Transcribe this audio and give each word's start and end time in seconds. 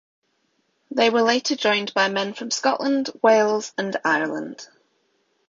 They 0.89 1.11
were 1.11 1.21
later 1.21 1.55
joined 1.55 1.93
by 1.93 2.09
men 2.09 2.33
from 2.33 2.49
Scotland, 2.49 3.11
Wales 3.21 3.71
and 3.77 3.95
Ireland. 4.03 4.67